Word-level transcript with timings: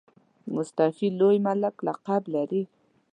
مستوفي 0.55 1.07
لوی 1.19 1.37
ملک 1.47 1.75
لقب 1.87 2.23
لري. 2.33 2.63